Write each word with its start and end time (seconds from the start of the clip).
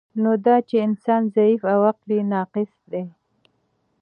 نو 0.21 0.31
دا 0.45 0.55
چی 0.67 0.75
انسان 0.87 1.21
ضعیف 1.35 1.61
او 1.73 1.81
عقل 1.89 2.09
یی 2.17 2.21
ناقص 2.33 2.71
دی 2.91 3.03